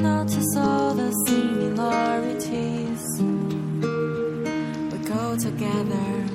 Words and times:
notice 0.00 0.56
all 0.56 0.94
the 0.94 1.12
similarities. 1.26 3.04
We 4.92 4.98
go 5.08 5.36
together. 5.36 6.27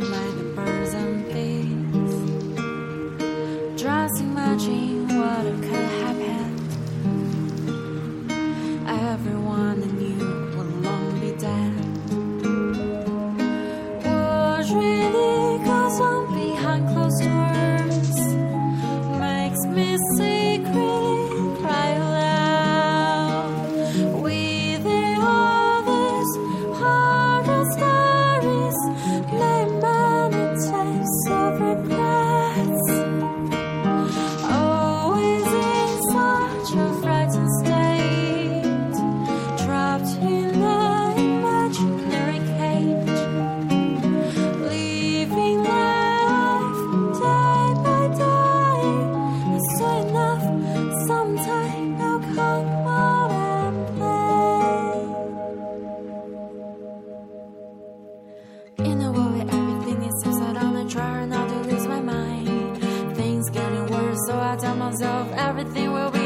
of 64.91 65.31
everything 65.33 65.93
will 65.93 66.11
be 66.11 66.22